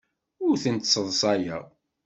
Ur 0.45 0.55
tent-sseḍsayeɣ. 0.63 1.63